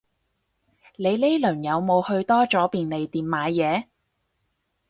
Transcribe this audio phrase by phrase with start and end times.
[0.95, 3.83] 你呢輪有冇去多咗便利店買嘢